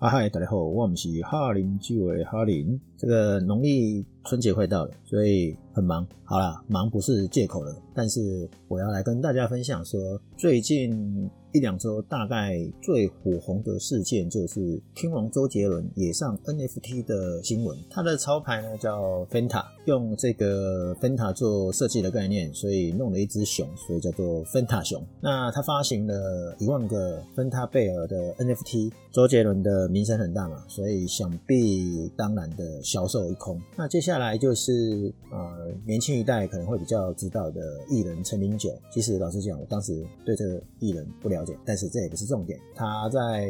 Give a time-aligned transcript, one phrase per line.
[0.00, 2.80] 啊嗨，大家好，我们是哈林居委哈林。
[2.96, 6.06] 这个农历春节快到了，所以很忙。
[6.24, 17.76] 好啦，忙不是借口了，但是我要来跟大家分享说，最近一两周大概最火红的事件就是天王周杰伦也上 NFT 的新闻。
[17.90, 25.04] 他的潮牌呢叫 Fanta，用这个 Fanta 做设计的概念，所以弄了一只熊，所以叫做 Fanta 熊。
[25.20, 32.80] 那他发行了一万个 Fenta 贝尔的 NFT，周杰伦的名声很大嘛，所以想必当然的。
[32.82, 38.70] 销售一空，那接下下来就是呃年轻一代可能会比较知道的艺人陈明九。
[38.90, 42.58] 其实老实讲，我当时对这个艺人不了解，但是这也不是重点。
[42.74, 43.48] 他在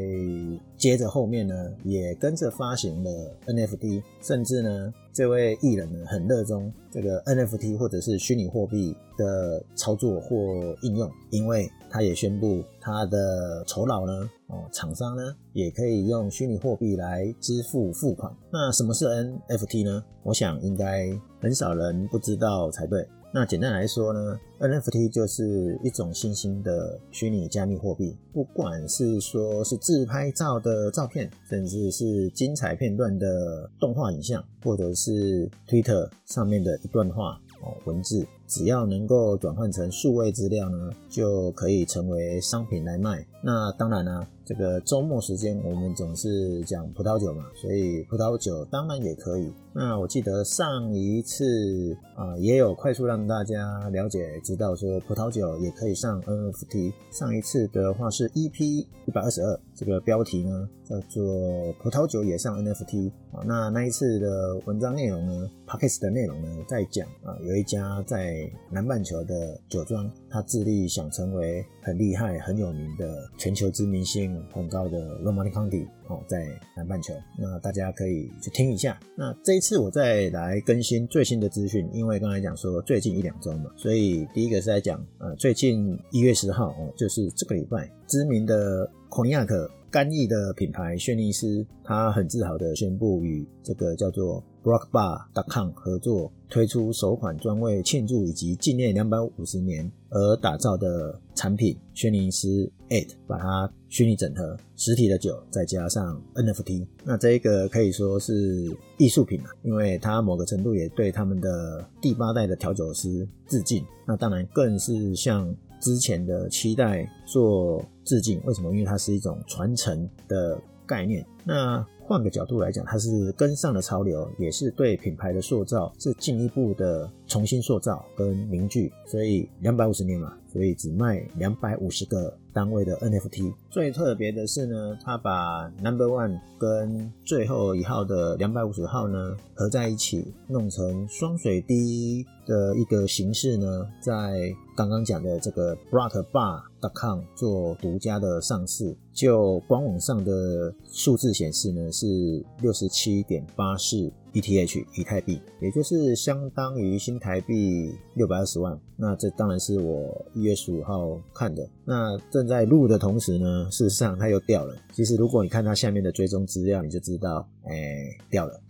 [0.76, 3.10] 接着后面呢，也跟着发行了
[3.46, 4.92] NFT，甚至呢。
[5.12, 10.36] 这位艺人呢，很热衷这个 NFT 或者是虚拟货币的操作或
[10.82, 18.34] 应用，因为他也宣布他的酬劳呢，哦，厂商呢也可以用虚拟货币来支付付款。
[18.52, 20.04] 那什么是 NFT 呢？
[20.22, 21.08] 我想应该
[21.40, 23.06] 很少人不知道才对。
[23.32, 28.16] 那简单来说呢，NFT 就是一种新兴的虚拟加密货币。
[28.32, 43.24] 不管是说是自拍照的照片，甚至是精彩片段的动画影像，或者是 Twitter 上面的一段话哦文字，只要能够转换成数位资料呢，就可以成为商品来卖。
[43.42, 44.26] 那当然呢。
[44.42, 49.48] 这个周末时间，我们总是讲葡萄酒嘛，所以葡萄酒当然也可以。
[49.72, 56.92] 那我记得上一次啊，也有快速让大家了解知道说葡萄酒也可以上 NFT。
[57.12, 63.44] 上一次的话是 EP 一百二十二，这个标题呢叫做葡萄酒也上 NFT 啊。
[63.46, 68.39] 那那一次的文章内容呢 p o c k e t 的内容呢，在讲啊，有一家在
[68.70, 74.20] 南半球的酒庄，他致力想成为很厉害、很有名的全球知名性。
[74.52, 78.98] 很高的 Romani County 哦，在南半球，那大家可以去听一下。
[79.16, 96.32] 那这一次我再来更新最新的资讯，因为刚才讲说最近一两周嘛，所以第一个是在讲呃，最近一月十号哦，就是这个礼拜，知名的孔尼亚克干邑的品牌轩尼诗，他很自豪的宣布与这个叫做 Brockbar.com 合作。
[96.50, 113.84] 推出首款专为庆祝以及纪念两百五十年而打造的产品——轩尼诗 Eight，把它虚拟整合实体的酒，再加上 NFT，那这一个可以说是艺术品啊，因为它某个程度也对他们的第八代的调酒师致敬。
[114.04, 118.42] 那当然更是向之前的七代做致敬。
[118.44, 118.72] 为什么？
[118.72, 121.24] 因为它是一种传承的概念。
[121.44, 128.92] 那换个角度来讲，它是跟上了潮流，也是对品牌的塑造是进一步的重新塑造跟凝聚。
[129.06, 133.52] 所以两百五十年嘛，所以只卖两百五十个单位的 NFT。
[133.70, 148.96] 最特别的是呢，他把 Number One 跟最后一号的两百五十号呢合在一起，弄成双水滴的一个形式呢，在刚刚讲的这个 b r o t b a r c o m 做独家的上市。
[149.12, 151.88] 就官网上的数字显示呢。
[152.00, 158.78] 是六十七点八四 ETH 以太币，也就是相当于新台币六百二十万。
[158.96, 161.66] 那这当然是我一月十五号看的。
[161.86, 164.76] 那正在录的同时呢，事实上它又掉了。
[164.92, 168.60] 其实如果你看它下面的追踪资料，你就知道，哎，掉了。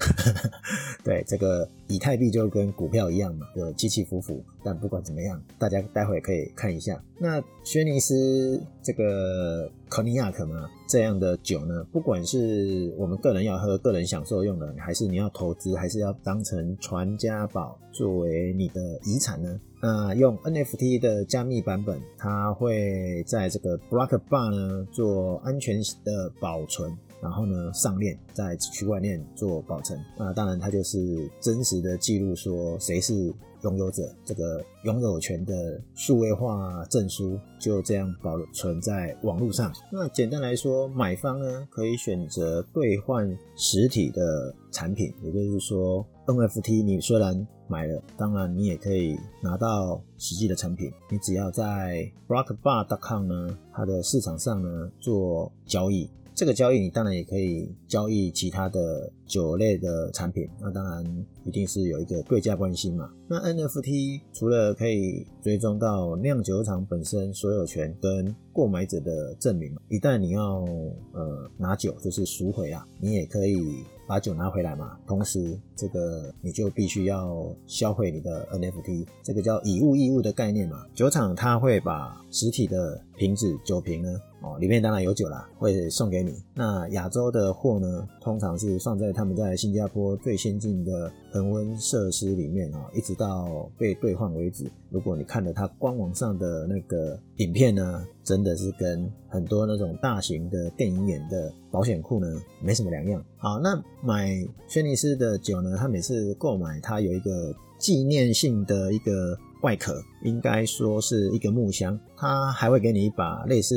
[1.03, 4.41] 对，这个以太币就跟股票一样嘛，就起起伏伏。
[4.62, 7.03] 但不管怎么样，大家待会可以看一下。
[7.19, 19.60] 那轩尼斯这个科尼亚克嘛，这样的酒呢，不管是我们个人要喝、个人享受用的，还是你要投资，还是要当成传家宝作为你的遗产呢？
[19.82, 26.97] 那用 NFT 的加密版本，它会在这个 Block Bar 呢做安全的保存。
[27.22, 33.32] 然后呢，上链在区块链做保存，那当然它就是真实的记录，说谁是
[33.62, 39.71] 拥有者，这个拥有权的数位化证书就这样保存在网络上。
[39.92, 56.09] 那简单来说，买方呢可以选择兑换实体的产品，也就是说 NFT 你虽然买了，当然你也可以拿到实际的产品，你只要在 Blockbar.com 呢它的市场上呢做交易。
[56.41, 61.04] 这个交易你当然也可以交易其他的酒类的产品，那当然
[61.45, 63.13] 一定是有一个对价关系嘛。
[63.28, 70.65] 那 NFT 除了可以追踪到酿酒厂本身所有权跟购买者的证明，一旦你要
[71.13, 74.97] 呃拿酒就是赎回啊，你也可以把酒拿回来嘛。
[75.07, 80.86] 同时这个你就必须要销毁你的 NFT，这个叫以物易物的概念嘛。
[80.95, 84.19] 酒厂它会把实体的瓶子酒瓶呢。
[84.42, 86.34] 哦，里面当然有酒啦，会送给你。
[86.54, 94.65] 那亚洲的货呢，通常是放在他们在新加坡最先进的恒温设施里面啊，一直到被兑换为止。
[94.89, 102.27] 如果你看了它官网上的那个影片呢，真的是跟很多那种大型的电影演的保险库呢
[102.63, 103.22] 没什么两样。
[103.36, 104.31] 好，那买
[104.66, 109.36] 轩尼诗的酒呢，他每次购买它有一个纪念性的一个。
[109.63, 113.75] 外壳应该说是一个木箱，它还会给你一把类似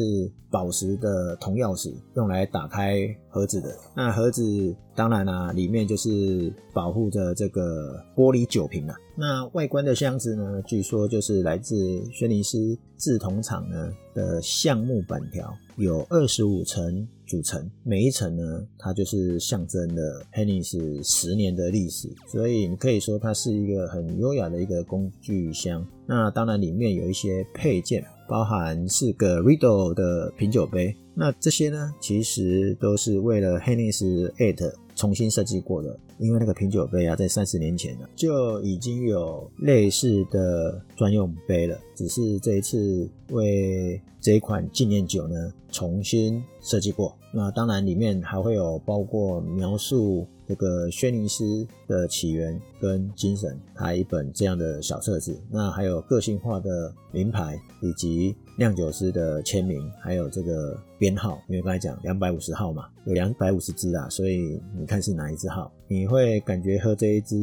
[0.50, 3.75] 宝石的铜钥匙，用来打开盒子的。
[3.95, 8.95] 那盒子当然啦，里面就是保护着这个玻璃酒瓶啊。
[9.16, 11.75] 那外观的箱子呢，据说就是来自
[12.12, 17.07] 轩尼诗制铜厂呢的橡木板条，有二十五层。
[17.25, 25.84] 组成每一层呢，它就是象征了 Hennis 十年的历史，所以你可以说它是一个很优雅的一个工具箱。
[26.06, 30.95] 那当然里面有一些配件，包含四个 Riddle 的品酒杯。
[31.13, 35.98] 那这些呢，其实都是为了 Hennis Eight 重新设计过的。
[36.19, 47.18] 因为那个品酒杯啊，在三十年前呢就已经有类似的专用杯了，只是这一次为这一款纪念酒呢重新设计过。
[47.34, 55.38] 那当然里面还会有包括描述这个轩尼诗的起源跟精神，它一本这样的小册子。
[55.50, 58.36] 那还有个性化的名牌以及。
[58.55, 67.35] 酿酒师的签名，还有这个编号，因为刚才讲两百五十号嘛，有两百五十支啊，所以你看是哪一支号，你会感觉喝这一支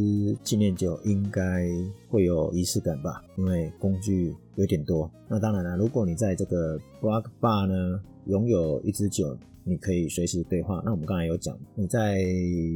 [0.42, 1.66] 纪念酒应该
[2.08, 3.22] 会有仪式感吧？
[3.36, 5.10] 因为工具有点多。
[5.28, 9.36] 那当然了，如果你在这个 Block Bar 呢，拥有一支酒。
[9.70, 10.82] 你可以随时对话。
[10.84, 12.18] 那我们刚才有讲，你在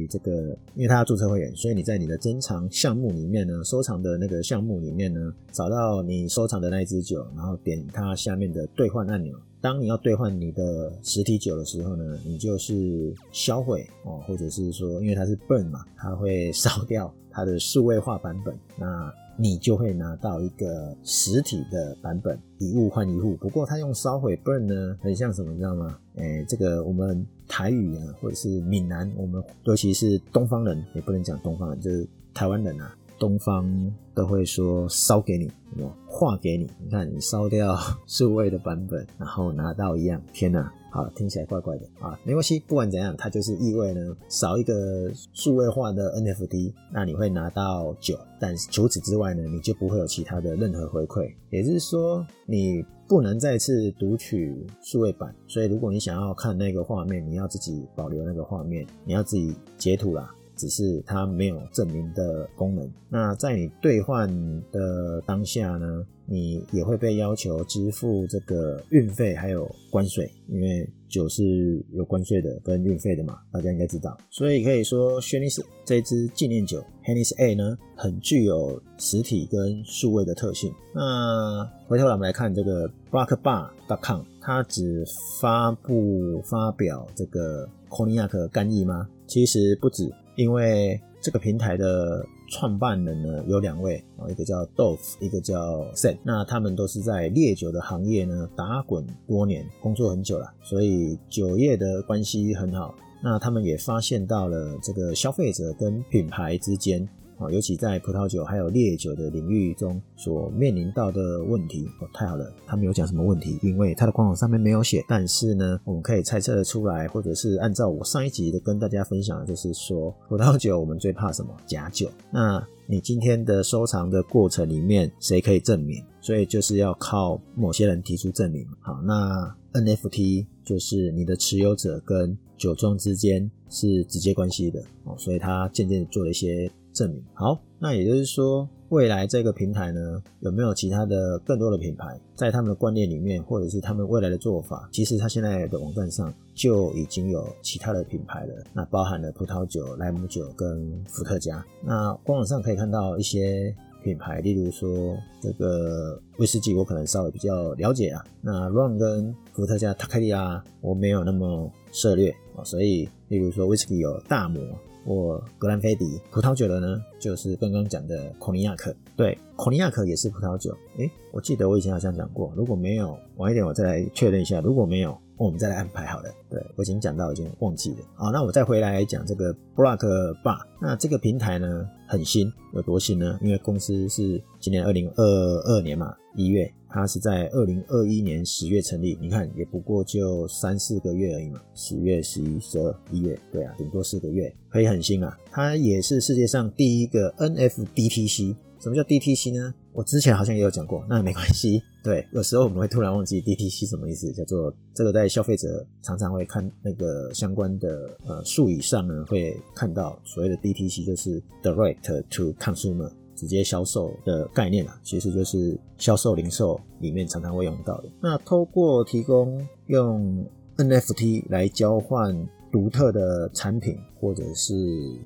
[0.09, 9.37] 这个，因为他要注册会员，所以你在你的珍藏项目里面呢，收藏的那个项目里面呢，找到你收藏的那一支酒，然后点它下面的兑换按钮。
[9.59, 18.55] 当你要兑换你的实体酒的时候呢，你就是销毁哦，或者是说，因为它是 burn 嘛，它会烧掉它的数位化版本。
[18.77, 23.35] 那你就会拿到一个实体的版本，一物换一物。
[23.35, 25.97] 不过它用烧毁 burn 呢，很像什么，你知道吗？
[26.15, 33.65] 诶，这个我们台语啊，或者是闽南，我们尤其是东方人，也不能讲东方人，就是台湾人啊，东方
[34.13, 36.69] 都会说烧给你，什么画给你。
[36.83, 37.77] 你看，你烧掉
[38.07, 40.71] 数位的版本，然后拿到一样，天哪！
[40.91, 60.33] 好，听起来怪怪的啊，没关系，不管怎样，它就是意味呢少一个数位化的 NFT，那你会拿到九，但除此之外呢，你就不会有其他的任何回馈，也就是说你不能再次读取数位版，所以如果你想要看那个画面，你要自己保留那个画面，你要自己截图啦。
[60.55, 62.89] 只是它没有证明的功能。
[63.09, 64.27] 那在你兑换
[64.71, 74.17] 的当下呢，你也会被要求支付这个运费还有关税，因为酒是有关税的跟运费的嘛，大家应该知道。
[74.29, 80.73] 所以可以说，轩尼诗这支纪念酒 henness A 呢，很具有实体跟数位的特性。
[80.93, 85.05] 那回头来我们来看这个 Blackbar.com，它只
[85.39, 89.07] 发布发表这个 Cognac 干邑吗？
[89.27, 90.11] 其实不止。
[90.35, 102.93] 因为这个平台的创办人呢有两位，一个叫 Dove，一个叫 Sen，那他们都是在烈酒的行业呢打滚多年，工作很久了，所以酒业的关系很好。
[103.23, 107.07] 那他们也发现到了这个消费者跟品牌之间。
[107.37, 115.03] 啊，尤其在葡萄酒还有烈酒的领域中所面临到的问题，哦，太好了，他没有讲什么问题，因为他的官网上面没有写。
[115.07, 121.53] 但是呢，我们可以猜测的出来，或者是按照我上一集的跟大家分享，的就是说葡萄酒我们最怕什么？
[121.65, 122.09] 假酒。
[122.31, 126.01] 那你今天的收藏的过程里面，谁可以证明？
[126.21, 128.65] 所以就是要靠某些人提出证明。
[128.79, 136.71] 好，那 NFT 就是你的持有者跟酒庄之间是直接关系的哦，所以他渐渐做了一些。
[136.95, 148.63] 证明好，那也就是说，未来这个平台呢，有没有其他的更多的品牌，在他们的观念里面，或者是他们未来的做法，其实他现在的网站上就已经有其他的品牌了。
[148.73, 151.63] 那包含了葡萄酒、莱姆酒跟伏特加。
[151.83, 158.23] 那官网上可以看到一些品牌，例如说这个威士忌，我可能稍微比较了解啊。
[158.41, 162.63] 那 Ron 跟伏特加、塔克利亚，我没有那么涉猎啊。
[162.63, 164.61] 所以，例如说威士忌有大摩。
[165.05, 168.93] 我格兰菲迪葡萄酒的呢，就是刚刚讲的孔尼亚克。
[169.15, 170.75] 对，孔尼亚克也是葡萄酒。
[170.97, 174.59] 诶，我记得我以前好像讲过，如果没有晚一点，我再来确认一下。
[174.61, 176.29] 如果没有，我们再来安排好了。
[176.49, 177.97] 对我已经讲到，已经忘记了。
[178.15, 179.99] 好，那我再回来讲这个 Block
[180.41, 180.59] Bar。
[180.81, 183.37] 那这个平台呢很新，有多新呢？
[183.41, 185.23] 因为公司是今年二零二
[185.63, 189.17] 二年嘛，一月，它是在二零二一年十月成立。
[189.19, 195.37] 你看也不过就三四个月而已嘛，十月、十一、十二、一月，对啊，顶多四个月，可以很新啊。
[195.51, 198.55] 它也是世界上第一个 NFDTC。
[198.77, 199.73] 什么叫 DTC 呢？
[199.95, 201.81] 我之前好像也有讲过，那没关系。
[202.03, 218.09] 对，有时候我们会突然忘记 DTC 什么意思，叫做这个在消费者常常会看那个相关的呃术语上呢，会看到所谓的 DTC 就是 Direct to Consumer，直接销售的概念啊，其实就是销售零售里面常常会用到的。
[218.21, 220.45] 那透过提供用
[220.77, 222.35] NFT 来交换。
[222.75, 224.73] 独特的产品或者是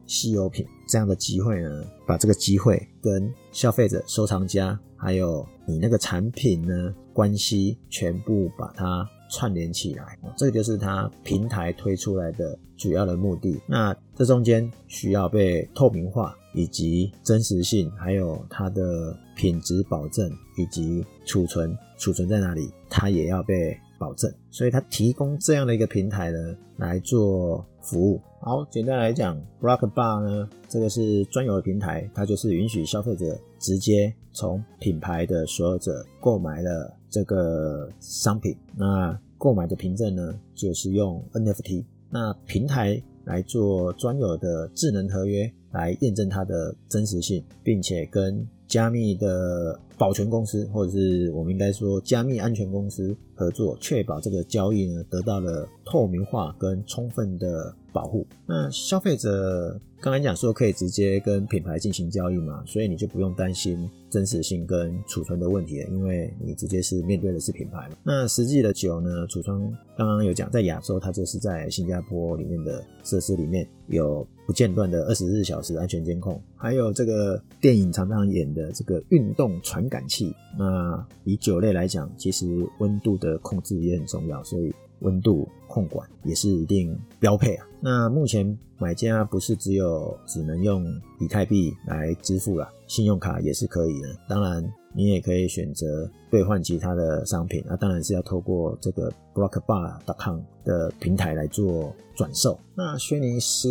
[0.06, 13.60] 稀有品这样的机会呢，把这个机会跟消费者、收藏家，还有你那个产品呢关系全部把它串联起来，这个就是它平台推出来的主要的目的。
[13.65, 23.75] 那这中间需要被透明化，以及真实性，还有它的品质保证，以及储存储存在哪里，它也要被。
[24.00, 28.20] 保证，所以它提供这样的一个平台呢来做服务。
[28.39, 38.56] 好，简单来讲，Block Bar 呢，这个是专有的平台，它就是允许消费者直接从品牌的所有者购买了这个商品。
[38.77, 49.77] 那购买的凭证呢，就是用 NFT，那平台来做专有的智能合约来验证它的真实性，并且跟加密的。
[50.00, 58.25] 保全公司，或者是我们应该说加密安全公司合作，确保这个交易呢得到了透明化跟充分的保护。
[58.48, 67.98] 那消费者刚才讲说可以直接跟品牌进行交易嘛，所以你就不用担心真实性跟储存的问题了，因为你直接是面对的是品牌嘛。
[68.01, 69.60] 那实际的酒呢，储存
[69.98, 74.25] 刚刚有讲，在亚洲它就是在新加坡里面的设施里面有。
[74.48, 80.34] 不间断的二十四小时安全监控，还有这个电影常常演的这个运动传感器。
[80.58, 82.46] 那以酒类来讲，其实
[82.77, 87.68] 温度的控制也很重要，所以温度控管也是一定标配啊。
[87.82, 90.86] 那目前买家不是只有只能用
[91.20, 94.10] 以太币来支付了，信用卡也是可以的。
[94.27, 94.63] 当然。
[94.91, 102.60] 你也可以选择兑换其他的商品，那当然是要透过这个 blockbar.com 的平台来做转售。
[102.74, 103.70] 那轩尼诗，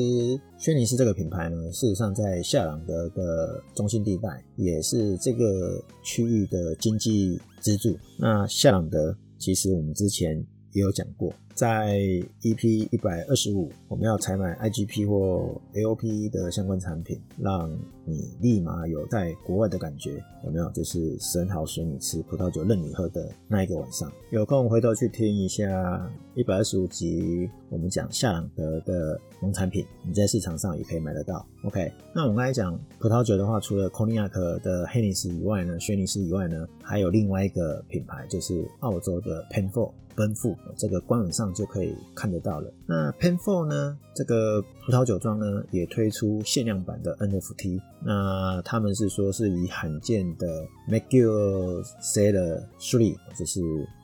[0.56, 7.98] 轩尼诗这个品牌呢，事实上在夏朗德的中心地带，也是这个区域的经济支柱。
[8.16, 10.40] 那夏朗德，其实我们之前
[10.72, 11.32] 也有讲过。
[11.58, 11.98] 在
[12.42, 17.68] EP 一百二十五，我们要采买 IGP 或 AOP 的相关产品，让
[18.04, 20.70] 你立马有在国外的感觉，有没有？
[20.70, 24.08] 就是生蚝随你吃，葡萄酒任你喝的那一个晚上。
[24.30, 31.44] 有空回头去听一下一百二十五集，我们讲夏朗德的农产品，你在市场上也可以买得到。
[31.64, 39.90] OK，那我们刚才讲葡萄酒的话，除了 Cognac 的黑尼斯以外呢，轩尼斯以外呢，还有另外一个品牌，就是澳洲的 Penfold。
[40.16, 42.72] 奔赴这个官网上就可以看得到了。
[42.86, 43.98] 那 Penfold 呢？
[44.14, 47.80] 这个葡萄酒庄呢也推出限量版的 NFT。
[48.04, 53.60] 那他们是说是以罕见的 McGill Cellar Three，就是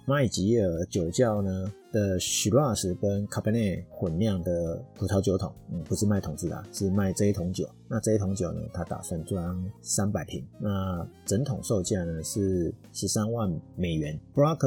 [0.07, 1.73] 麦吉尔酒窖呢。
[1.95, 7.69] 的 Shiraz 跟 Cabernet 混酿的葡萄酒桶，嗯，不是卖桶子的，是卖这一桶酒。
[7.89, 10.45] 那这一桶酒呢，他打算装三百瓶。
[10.59, 14.19] 那整桶售价呢是十三万美元。
[14.35, 14.59] Brock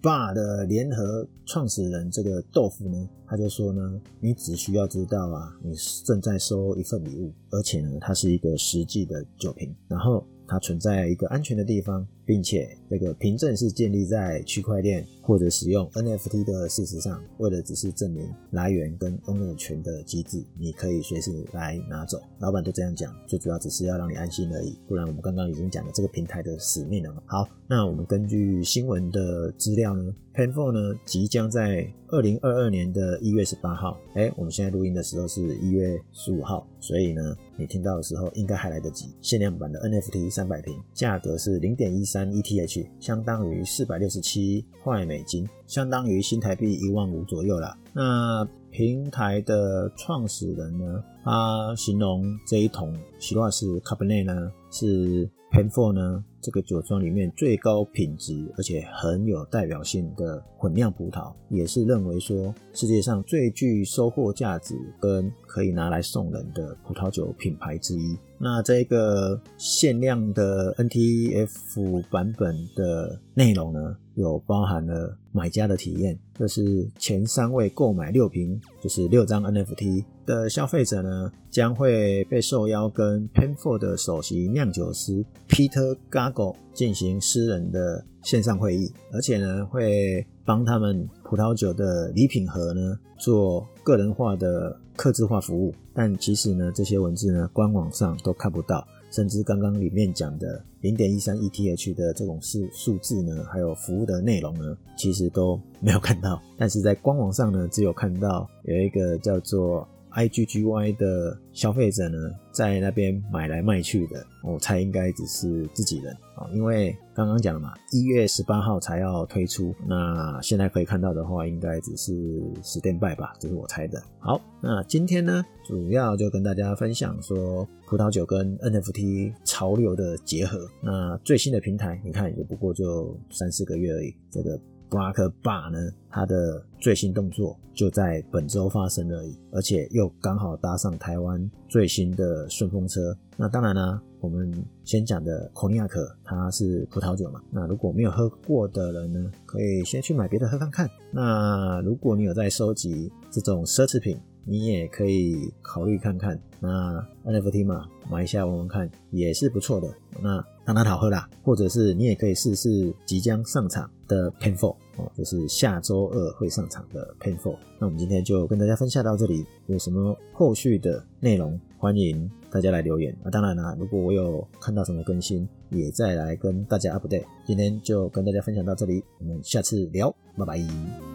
[0.00, 10.26] Bar 的联合创始人这个豆腐呢，他就说呢，你只需要知道啊，你正在收一份礼物，而且呢，它是一个实际的酒瓶，然后。
[10.48, 22.20] 它存在一个安全的地方，并且这个凭证是建立在区块链或者使用 NFT 的事实上，为了只是证明来源跟拥有权的机制，你可以随时来拿走。
[22.40, 24.76] 老板都这样讲，最主要只是要让你安心而已。
[24.88, 27.22] 不然我们刚刚已经讲了这个平台的使命了嘛。
[27.26, 37.36] 好，那我们根据新闻的资料呢，Panfor 呢即将在二零二二年的一月十八号，哎，我们现在录音的时候是一月十五号，所以呢。
[37.58, 39.06] 你听到的时候应该还来得及。
[39.22, 47.76] 限量版的 NFT 三百瓶，价格是零点一三三 ETH，相当于四百六十七块美金，相当于新台币一万五左右了。
[47.92, 68.16] 那平台的创始人呢，他形容这一桶希腊是 Cabernet 呢，是 Penfold 呢这个酒庄里面最高品质而且很有代表性的混酿葡萄，也是认为说世界上最具收获价值跟可以拿来送人的葡萄酒品牌之一。
[68.38, 94.76] 那这个限量的 NTF 版本的内容呢，有包含了买家的体验，就是前三位购买六瓶，就是六张 NFT 的消费者呢，将会被受邀跟 Penfold 的首席酿酒师 Peter Gago 进行私人的线上会议，而且呢，会帮他们葡萄酒的礼品盒呢做个人化的。
[94.96, 98.82] 刻字化服务，但其实呢，这些文字呢，官网上都看不到，
[99.16, 106.38] 甚至刚刚里面讲的零点一三 ETH 的这种数数字呢，还有服务的内容呢，其实都没有看到。
[106.58, 109.88] 但是在官网上呢，只有看到有一个叫做。
[110.16, 112.18] IGGY 的消费者呢，
[112.50, 124.02] 在那边买来卖去的，我猜应该只是自己人啊，因为刚刚讲了嘛，一月十八号才要推出，那现在可以看到的话，应该只是十点半吧，这是我猜的。
[124.18, 130.66] 好，那今天呢，主要就跟大家分享说葡萄酒跟 NFT 潮流的结合。
[130.82, 134.58] 那最新的平台，你看也不过就三四个月而已，这个。
[134.90, 143.16] Black Bar 呢，它的最新动作就在本周发生而已，而且又刚好搭上台湾最新的顺风车。
[143.36, 144.52] 那当然呢，我们
[144.84, 147.42] 先讲的孔尼亚克，它是葡萄酒嘛。
[147.50, 150.90] 那如果没有喝过的人呢，可以先去买别的喝看看。
[151.10, 156.40] 那如果你有在收集这种奢侈品，你也可以考虑看看。
[156.60, 159.88] 那 NFT 嘛，买一下闻闻看也是不错的。
[160.22, 167.56] 那当然好喝啦，或者是你也可以试试即将上场的 Painful 哦，就是下周二会上场的 Painful。
[167.78, 173.16] 那我们今天就跟大家分享到这里，有什么后续的内容，欢迎大家来留言。
[173.22, 177.24] 那当然啦，如果我有看到什么更新，也再来跟大家 update。
[177.46, 181.05] 今天就跟大家分享到这里，我们下次聊，拜拜。